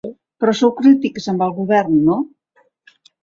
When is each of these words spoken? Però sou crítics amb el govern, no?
Però 0.43 0.53
sou 0.59 0.71
crítics 0.79 1.29
amb 1.35 1.45
el 1.47 1.53
govern, 1.59 2.01
no? 2.09 2.17